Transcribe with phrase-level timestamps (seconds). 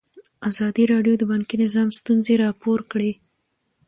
[0.49, 3.11] ازادي راډیو د بانکي نظام ستونزې راپور کړي.